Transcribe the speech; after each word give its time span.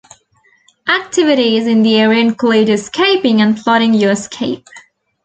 Activities 0.87 1.67
in 1.67 1.83
the 1.83 1.99
area 1.99 2.21
include 2.21 2.69
escaping 2.69 3.39
and 3.39 3.55
plotting 3.55 3.93
your 3.93 4.13
escape. 4.13 4.67